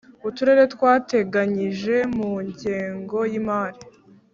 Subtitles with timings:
[0.27, 3.79] Uturere twateganyije mu ngengo y imari